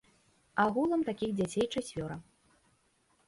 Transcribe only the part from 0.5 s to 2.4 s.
Агулам такіх дзяцей чацвёра.